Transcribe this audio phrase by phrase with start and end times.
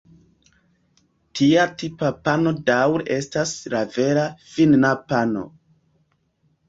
[1.39, 5.45] Tia tipa pano daŭre estas la vera finna pano.